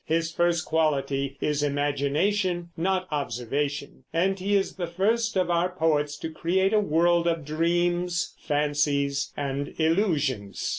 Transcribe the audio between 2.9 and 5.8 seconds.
observation, and he is the first of our